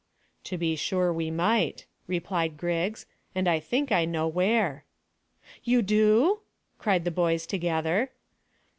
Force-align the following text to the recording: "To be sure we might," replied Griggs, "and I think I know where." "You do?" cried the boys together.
"To 0.45 0.57
be 0.57 0.75
sure 0.75 1.13
we 1.13 1.29
might," 1.29 1.85
replied 2.07 2.57
Griggs, 2.57 3.05
"and 3.35 3.47
I 3.47 3.59
think 3.59 3.91
I 3.91 4.03
know 4.03 4.27
where." 4.27 4.83
"You 5.63 5.83
do?" 5.83 6.39
cried 6.79 7.05
the 7.05 7.11
boys 7.11 7.45
together. 7.45 8.09